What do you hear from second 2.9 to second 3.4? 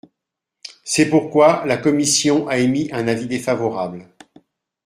un avis